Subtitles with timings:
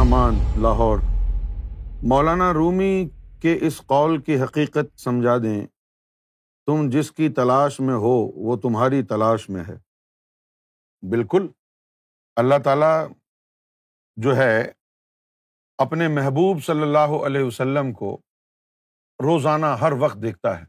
[0.00, 0.98] امان، لاہور۔
[2.02, 3.08] مولانا رومی
[3.42, 5.66] کے اس قول کی حقیقت سمجھا دیں۔
[6.66, 9.76] تم جس کی تلاش میں ہو، وہ تمہاری تلاش میں ہے۔
[11.08, 11.46] بالکل۔
[12.36, 13.08] اللہ تعالیٰ
[14.16, 14.72] جو ہے،
[15.78, 18.20] اپنے محبوب صلی اللہ علیہ وسلم کو
[19.22, 20.64] روزانہ ہر وقت دیکھتا ہے۔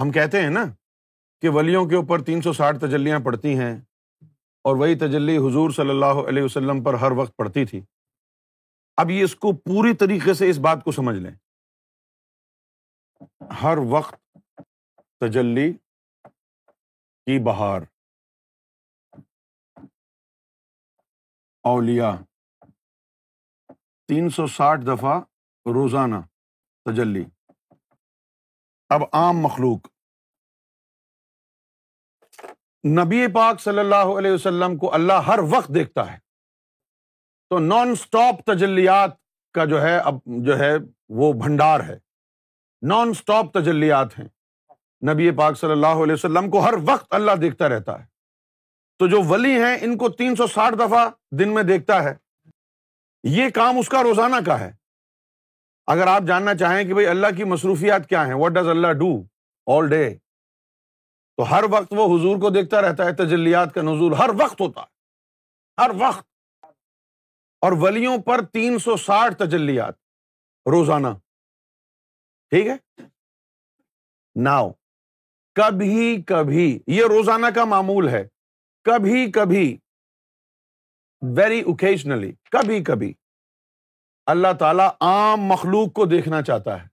[0.00, 0.64] ہم کہتے ہیں نا
[1.42, 3.80] کہ ولیوں کے اوپر تین سو ساٹھ تجلیاں پڑتی ہیں
[4.64, 7.80] اور وہی تجلی حضور صلی اللہ علیہ وسلم پر ہر وقت پڑتی تھی۔
[8.96, 11.34] اب یہ اس کو پوری طریقے سے اس بات کو سمجھ لیں۔
[13.62, 14.38] ہر وقت
[15.20, 15.72] تجلی
[17.26, 17.80] کی بہار۔
[21.62, 22.16] اولیا
[24.08, 25.20] تین سو ساٹھ دفعہ
[25.74, 26.16] روزانہ
[26.84, 27.24] تجلی۔
[28.88, 29.88] اب عام مخلوق۔
[32.86, 36.23] نبی پاک صلی اللہ علیہ وسلم کو اللہ ہر وقت دیکھتا ہے۔
[37.54, 39.10] تو نان اسٹاپ تجلیات
[39.52, 40.72] کا جو ہے، اب جو ہے،
[41.08, 41.98] وہ بھنڈار ہے۔
[42.82, 44.28] نان اسٹاپ تجلیات ہیں۔
[45.12, 48.06] نبی پاک صلی اللہ علیہ وسلم کو ہر وقت اللہ دیکھتا رہتا ہے۔
[48.98, 52.14] تو جو ولی ہیں، ان کو تین سو ساٹھ دفعہ دن میں دیکھتا ہے۔
[53.24, 54.72] یہ کام اس کا روزانہ کا ہے۔
[55.86, 59.22] اگر آپ جاننا چاہیں کہ بھائی اللہ کی مصروفیات کیا ہیں what does Allah do
[59.66, 60.14] all day
[61.36, 64.80] تو ہر وقت وہ حضور کو دیکھتا رہتا ہے، تجلیات کا نزول ہر وقت ہوتا
[64.80, 64.94] ہے۔
[65.84, 66.33] ہر وقت۔
[67.64, 69.94] اور ولیوں پر تین سو ساٹھ تجلیات۔
[70.66, 71.08] روزانہ۔
[72.50, 73.02] ٹھیک ہے؟
[74.42, 74.70] ناؤ۔
[75.54, 78.28] کبھی کبھی یہ روزانہ کا معمول ہے۔
[78.84, 79.78] کبھی کبھی۔
[81.36, 83.14] ویری اوکیجنلی کبھی کبھی۔
[84.26, 86.88] اللہ تعالی عام مخلوق کو دیکھنا چاہتا ہے۔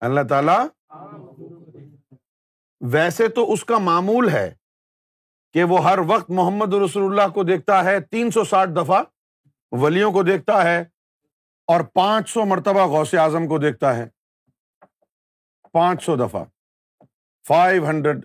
[0.00, 0.68] اللہ تعالی۔
[2.92, 4.54] ویسے تو اس کا معمول ہے۔
[5.54, 9.02] کہ وہ ہر وقت محمد رسول اللہ کو دیکھتا ہے، تین سو ساٹھ دفعہ
[9.72, 10.80] ولیوں کو دیکھتا ہے
[11.66, 14.08] اور پانچ سو مرتبہ غوث اعظم کو دیکھتا ہے۔
[15.72, 16.44] پانچ سو دفعہ۔
[17.48, 18.18] فائیو ہنڈریڈ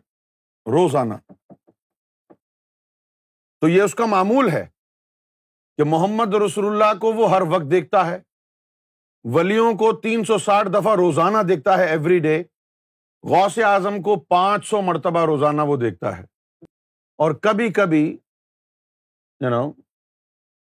[0.65, 1.13] روزانہ۔
[3.61, 4.67] تو یہ اس کا معمول ہے
[5.77, 8.21] کہ محمد رسول اللہ کو وہ ہر وقت دیکھتا ہے۔
[9.23, 12.43] ولیوں کو تین سو ساٹھ دفعہ روزانہ دیکھتا ہے ایوری ڈے
[13.23, 16.34] غوث اعظم کو پانچ سو مرتبہ روزانہ وہ دیکھتا ہے۔
[17.17, 18.17] اور کبھی کبھی
[19.39, 19.71] یو نو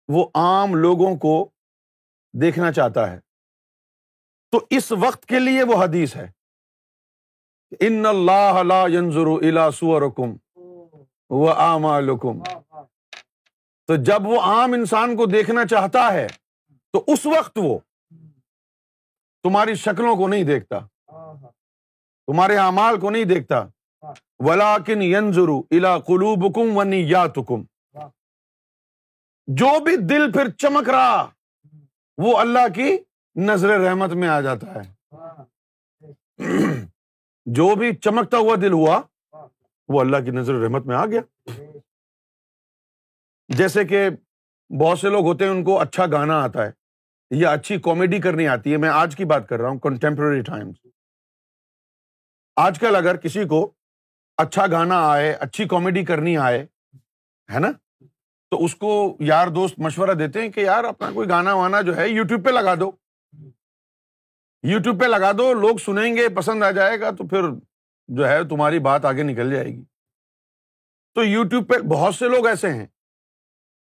[0.08, 1.50] وہ عام لوگوں کو
[2.32, 3.20] دیکھنا چاہتا ہے۔
[4.50, 6.30] تو اس وقت کے لیے وہ حدیث ہے۔
[7.80, 10.36] ان اللہ لا ينظر الى صوركم
[11.30, 12.42] واعمالكم
[13.86, 16.26] تو جب وہ عام انسان کو دیکھنا چاہتا ہے،
[16.92, 17.78] تو اس وقت وہ
[19.42, 20.78] تمہاری شکلوں کو نہیں دیکھتا۔
[22.26, 23.66] تمہارے اعمال کو نہیں دیکھتا۔
[24.38, 27.62] ولاکن ینظر الا قلوبکم و نیاتکم.
[29.46, 31.30] جو بھی دل پھر چمک رہا،
[32.18, 32.98] وہ اللہ کی
[33.36, 34.94] نظر رحمت میں آ جاتا ہے۔
[37.46, 39.02] جو بھی چمکتا ہوا دل ہوا،
[39.88, 41.20] وہ اللہ کی نظر رحمت میں آ گیا۔
[43.48, 44.10] جیسے کہ
[44.80, 46.70] بہت سے لوگ ہوتے ہیں، ان کو اچھا گانا آتا ہے
[47.30, 50.76] یا اچھی کامیڈی کرنی آتی ہے۔ میں آج کی بات کر رہا ہوں کنٹمپرری ٹائمس
[52.56, 53.72] آج کل اگر کسی کو
[54.38, 56.66] اچھا گانا آئے، اچھی کامیڈی کرنی آئے،
[57.54, 57.72] ہے نا؟
[58.50, 61.96] تو اس کو یار دوست مشورہ دیتے ہیں کہ یار اپنا کوئی گانا وانا جو
[61.96, 62.90] ہے یوٹیوب پہ لگا دو۔
[64.62, 67.42] یوٹیوب پہ لگا دو، لوگ سنیں گے، پسند آ جائے گا تو پھر
[68.08, 69.84] جو ہے تمہاری بات آگے نکل جائے گی۔
[71.14, 72.86] تو یوٹیوب پہ بہت سے لوگ ایسے ہیں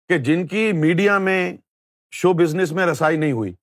[0.08, 1.58] کہ جن کی میڈیا میں
[2.12, 3.54] شو بزنس میں رسائی نہیں ہوئی۔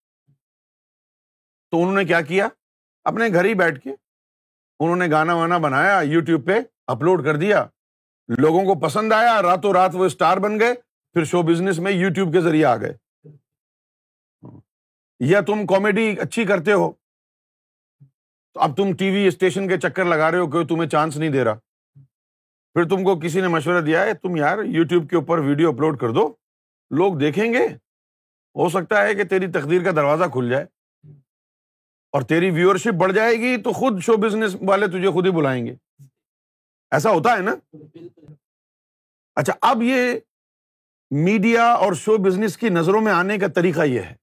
[1.71, 2.49] تو انہوں نے کیا کیا؟
[3.05, 3.91] اپنے گھر ہی بیٹھ کے
[4.81, 7.65] انہوں نے گانا وانا بنایا یوٹیوب پہ۔ اپلوڈ کر دیا۔
[8.39, 10.75] لوگوں کو پسند آیا، راتوں رات وہ اسٹار بن گئے،
[11.13, 12.95] پھر شو بزنس میں یوٹیوب کے ذریعے آ گئے۔
[15.21, 16.93] یا تم کامیڈی اچھی کرتے ہو،
[18.55, 21.31] تو اب تم ٹی وی اسٹیشن کے چکر لگا رہے ہو کہ تمہیں چانس نہیں
[21.31, 21.55] دے رہا۔
[22.75, 26.01] پھر تم کو کسی نے مشورہ دیا ہے، تم یار یوٹیوب کے اوپر ویڈیو اپلوڈ
[26.01, 26.35] کر دو،
[26.91, 27.67] لوگ دیکھیں گے۔
[28.55, 30.65] ہو سکتا ہے کہ تیری تقدیر کا دروازہ کھل جائے
[32.13, 35.67] اور تیری ویورشپ بڑھ جائے گی، تو خود شو بزنس والے تجھے خود ہی بلائیں
[35.67, 35.75] گے۔
[36.93, 37.55] ایسا ہوتا ہے نا؟
[39.37, 40.13] اچھا اب یہ
[41.11, 44.15] میڈیا اور شو بزنس کی نظروں میں آنے کا طریقہ یہ ہے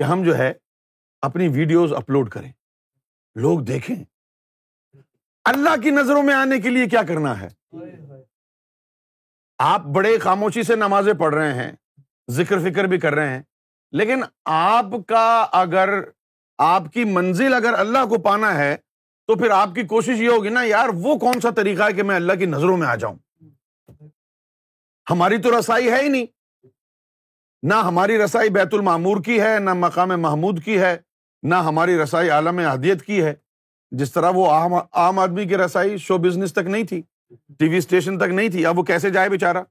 [0.00, 0.52] کہ ہم جو ہے
[1.22, 2.50] اپنی ویڈیوز اپلوڈ کریں،
[3.36, 3.96] لوگ دیکھیں۔
[5.44, 7.48] اللہ کی نظروں میں آنے کے لیے کیا کرنا ہے؟
[9.58, 11.72] آپ بڑے خاموشی سے نمازیں پڑھ رہے ہیں،
[12.30, 13.42] ذکر فکر بھی کر رہے ہیں،
[13.92, 15.88] لیکن آپ کا اگر
[16.58, 18.76] آپ کی منزل اگر اللہ کو پانا ہے
[19.30, 22.02] تو پھر آپ کی کوشش یہ ہوگی نا یار، وہ کون سا طریقہ ہے کہ
[22.02, 23.16] میں اللہ کی نظروں میں آ جاؤں؟
[25.10, 26.26] ہماری تو رسائی ہے ہی نہیں۔
[27.62, 30.98] نہ ہماری رسائی بیت المعمور کی ہے، نہ مقام محمود کی ہے،
[31.42, 33.34] نہ ہماری رسائی عالم احدیت کی ہے۔
[33.90, 37.02] جس طرح وہ عام عام آدمی کی رسائی شو بزنس تک نہیں تھی،
[37.58, 39.62] ٹی وی اسٹیشن تک نہیں تھی، اب وہ کیسے جائے بےچارا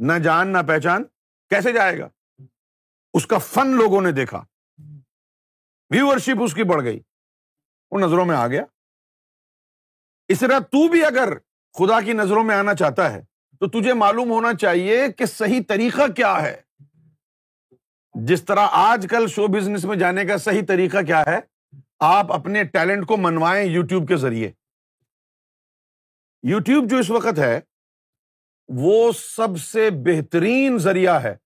[0.00, 1.04] نہ جان، نہ پہچان،
[1.50, 2.08] کیسے جائے گا؟
[3.14, 4.44] اس کا فن لوگوں نے دیکھا۔
[5.90, 7.00] ویورشپ اس کی بڑھ گئی۔
[7.90, 8.62] وہ نظروں میں آ گیا۔
[10.28, 11.38] اس طرح تو بھی اگر
[11.78, 13.24] خدا کی نظروں میں آنا چاہتا ہے،
[13.60, 16.60] تو تجھے معلوم ہونا چاہیے کہ صحیح طریقہ کیا ہے۔
[18.14, 21.40] جس طرح آج کل شو بزنس میں جانے کا صحیح طریقہ کیا ہے،
[22.00, 24.50] آپ اپنے ٹیلنٹ کو منوائیں یو ٹیوب کے ذریعے۔
[26.42, 27.60] یو ٹیوب جو اس وقت ہے،
[28.68, 31.36] وہ سب سے بہترین ذریعہ ہے۔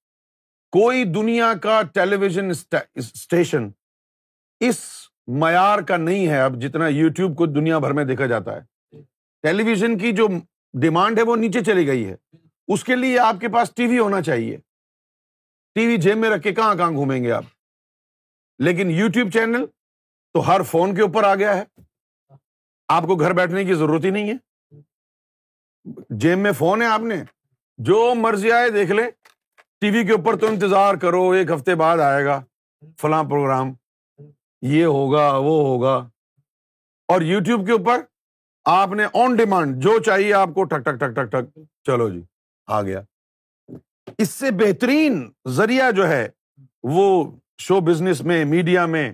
[0.72, 2.50] کوئی دنیا کا ٹیلی ویژن
[2.94, 3.68] اسٹیشن
[4.60, 8.56] اس معیار کا نہیں ہے اب جتنا یو ٹیوب کو دنیا بھر میں دیکھا جاتا
[8.56, 8.60] ہے۔
[9.42, 10.28] ٹیلی ویژن کی جو
[10.80, 12.36] ڈیمانڈ ہے وہ نیچے چلی گئی ہے۔
[12.68, 14.56] اس کے لیے آپ کے پاس ٹی وی ہونا چاہیے۔
[15.74, 17.44] ٹی وی جیب میں رکھ کے کہاں کہاں گھومیں گے آپ؟
[18.58, 19.66] لیکن یو ٹیوب چینل
[20.32, 21.80] تو ہر فون کے اوپر آ گیا ہے۔
[22.88, 24.36] آپ کو گھر بیٹھنے کی ضرورت ہی نہیں ہے۔
[26.10, 27.22] جیب میں فون ہے آپ نے۔
[27.78, 29.10] جو مرضی آئے دیکھ لیں۔
[29.80, 32.44] ٹی وی کے اوپر تو انتظار کرو، ایک ہفتے بعد آئے گا۔
[33.00, 33.72] فلاں پروگرام۔
[34.66, 36.08] یہ ہوگا، وہ ہوگا۔
[37.08, 38.00] اور یو ٹیوب کے اوپر
[38.64, 42.22] آپ نے آن ڈیمانڈ جو چاہیے آپ کو ٹک ٹک ٹک ٹک ٹک چلو جی
[42.66, 43.00] آ گیا۔
[44.18, 46.28] اس سے بہترین ذریعہ جو ہے
[46.82, 49.12] وہ شو بزنس میں میڈیا میں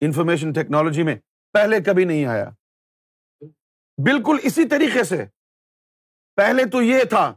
[0.00, 1.16] انفارمیشن ٹیکنالوجی میں
[1.52, 2.50] پہلے کبھی نہیں آیا۔
[4.04, 5.24] بالکل اسی طریقے سے
[6.36, 7.34] پہلے تو یہ تھا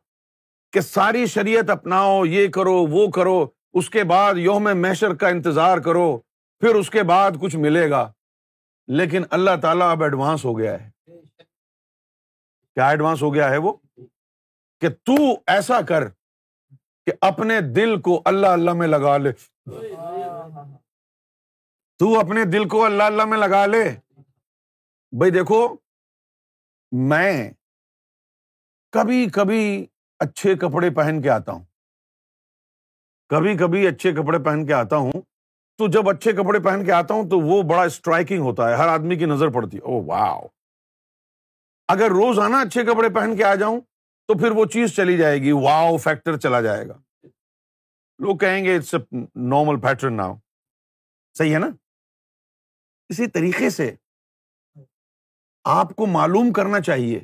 [0.73, 5.77] کہ ساری شریعت اپناؤ، یہ کرو، وہ کرو، اس کے بعد یوم میشر کا انتظار
[5.77, 6.19] کرو۔
[6.59, 8.11] پھر اس کے بعد کچھ ملے گا،
[8.87, 10.91] لیکن اللہ تعالیٰ اب ایڈوانس ہو گیا ہے۔
[12.73, 13.73] کیا ایڈوانس ہو گیا ہے وہ؟
[14.79, 15.13] کہ تو
[15.47, 16.09] ایسا کر
[17.05, 19.31] کہ اپنے دل کو اللہ اللہ میں لگا لے۔
[21.99, 23.91] تو اپنے دل کو اللہ اللہ میں لگا لے۔
[25.11, 25.75] بھائی دیکھو،
[26.91, 27.51] میں
[28.91, 29.85] کبھی کبھی
[30.19, 31.63] اچھے کپڑے پہن کے آتا ہوں۔
[33.29, 35.11] کبھی کبھی اچھے کپڑے پہن کے آتا ہوں۔
[35.77, 38.87] تو جب اچھے کپڑے پہن کے آتا ہوں تو وہ بڑا اسٹرائکنگ ہوتا ہے، ہر
[38.87, 40.47] آدمی کی نظر پڑتی ہے۔ او واو۔
[41.87, 43.81] اگر روزانہ اچھے کپڑے پہن کے آ جاؤں
[44.27, 46.97] تو پھر وہ چیز چلی جائے گی واؤ فیکٹر چلا جائے گا۔
[48.19, 48.99] لوگ کہیں گے it's a
[49.35, 50.35] normal pattern now
[51.37, 51.67] صحیح ہے نا؟
[53.09, 53.95] اسی طریقے سے
[55.63, 57.19] آپ کو معلوم کرنا چاہیے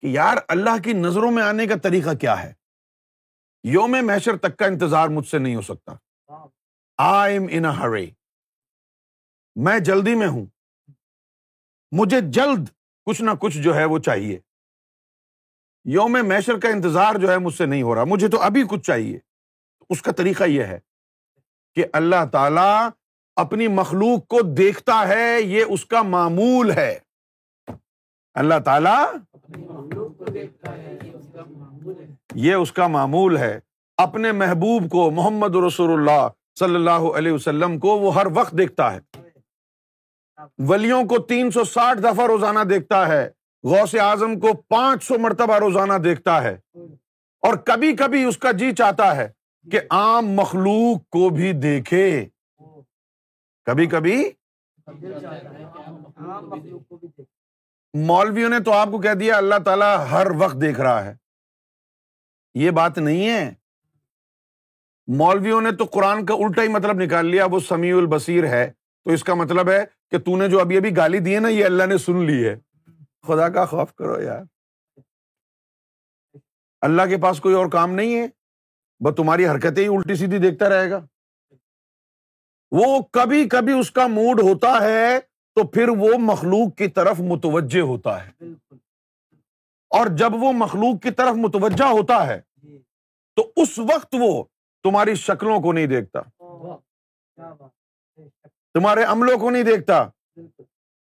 [0.00, 2.52] کہ یار اللہ کی نظروں میں آنے کا طریقہ کیا ہے۔
[3.64, 5.92] یوم میشر تک کا انتظار مجھ سے نہیں ہو سکتا۔
[6.98, 8.10] آئی ایم ان ہری
[9.56, 10.46] میں جلدی میں ہوں۔
[11.92, 12.68] مجھے جلد
[13.06, 14.38] کچھ نہ کچھ جو ہے وہ چاہیے۔
[15.84, 18.80] یوم میشر کا انتظار جو ہے مجھ سے نہیں ہو رہا۔ مجھے تو ابھی کچھ
[18.80, 19.18] چاہیے۔
[19.90, 20.78] اس کا طریقہ یہ ہے
[21.74, 22.88] کہ اللہ تعالی
[23.36, 26.98] اپنی مخلوق کو دیکھتا ہے، یہ اس کا معمول ہے۔
[28.34, 29.16] اللہ تعالی
[32.34, 33.60] یہ اس کا معمول ہے۔
[33.96, 36.28] اپنے محبوب کو، محمد رسول اللہ
[36.58, 39.00] صلی اللہ علیہ وسلم کو وہ ہر وقت دیکھتا ہے۔
[40.58, 43.30] ولیوں کو تین سو ساٹھ دفعہ روزانہ دیکھتا ہے۔
[43.64, 46.58] غوث اعظم کو پانچ سو مرتبہ روزانہ دیکھتا ہے۔
[47.40, 49.32] اور کبھی کبھی اس کا جی چاہتا ہے
[49.70, 52.26] کہ عام مخلوق کو بھی دیکھے۔
[53.64, 54.30] کبھی کبھی
[57.94, 61.14] مولویوں نے تو آپ کو کہہ دیا اللہ تعالیٰ ہر وقت دیکھ رہا ہے۔
[62.54, 63.63] یہ بات نہیں ہے۔
[65.06, 68.72] مولویوں نے تو قرآن کا الٹا ہی مطلب نکال لیا وہ سمیع البصیر ہے۔
[69.04, 71.48] تو اس کا مطلب ہے کہ تو نے جو ابھی ابھی گالی دی ہے نا
[71.48, 72.56] یہ اللہ نے سن لی ہے۔
[73.26, 74.42] خدا کا خوف کرو یار۔
[76.80, 78.26] اللہ کے پاس کوئی اور کام نہیں ہے۔
[79.00, 81.06] بس تمہاری حرکتیں ہی الٹی سیدھی دیکھتا رہے گا۔
[82.70, 85.20] وہ کبھی کبھی اس کا موڈ ہوتا ہے
[85.54, 88.44] تو پھر وہ مخلوق کی طرف متوجہ ہوتا ہے۔
[89.90, 92.40] اور جب وہ مخلوق کی طرف متوجہ ہوتا ہے
[93.36, 94.44] تو اس وقت وہ
[94.84, 96.20] تمہاری شکلوں کو نہیں دیکھتا۔
[98.74, 100.04] تمہارے عملوں کو نہیں دیکھتا۔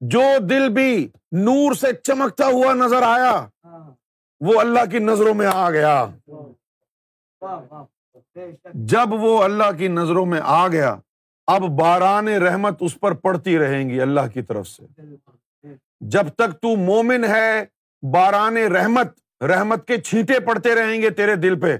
[0.02, 3.48] جو دل بھی نور سے چمکتا ہوا نظر آیا
[4.40, 6.06] وہ اللہ کی نظروں میں آ گیا۔
[8.74, 10.96] جب وہ اللہ کی نظروں میں آ گیا
[11.48, 14.84] اب باران رحمت اس پر پڑتی رہیں گی اللہ کی طرف سے۔
[16.00, 17.66] جب تک تو مومن ہے
[18.14, 19.08] باران رحمت
[19.44, 21.78] رحمت کے چھینٹے پڑتے رہیں گے تیرے دل پہ۔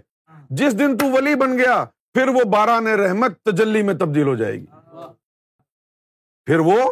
[0.50, 4.54] جس دن تو ولی بن گیا، پھر وہ باران رحمت تجلی میں تبدیل ہو جائے
[4.54, 4.66] گی۔
[6.46, 6.92] پھر وہ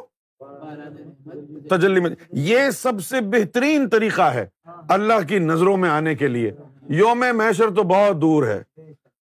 [1.69, 4.45] تجلی میں، یہ سب سے بہترین طریقہ ہے
[4.89, 6.51] اللہ کی نظروں میں آنے کے لیے۔
[6.89, 8.63] یوم میشر تو بہت دور ہے،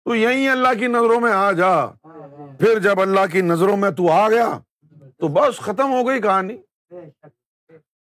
[0.05, 1.87] تو یہی اللہ کی نظروں میں آ جا۔
[2.59, 4.59] پھر جب اللہ کی نظروں میں تو آ گیا،
[5.17, 6.57] تو بس ختم ہو گئی کہانی۔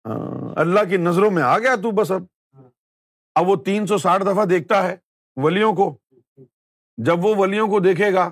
[0.04, 2.22] ہاں، اللہ کی نظروں میں آ گیا تو بس اب۔
[3.34, 4.96] اب وہ تین سو ساٹھ دفعہ دیکھتا ہے
[5.36, 5.96] ولیوں کو۔
[6.98, 8.28] جب وہ ولیوں کو دیکھے گا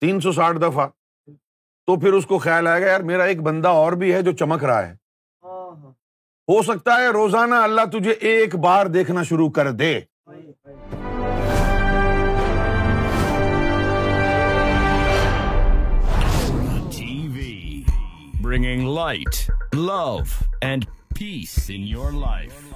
[0.00, 0.86] تین سو ساٹھ دفعہ
[1.86, 4.32] تو پھر اس کو خیال آئے گا یار میرا ایک بندہ اور بھی ہے جو
[4.32, 4.94] چمک رہا ہے۔
[6.48, 10.00] ہو سکتا ہے روزانہ اللہ تجھے ایک بار دیکھنا شروع کر دے۔
[18.42, 20.18] Bringing light love
[20.60, 20.84] and
[21.18, 22.71] peace in your life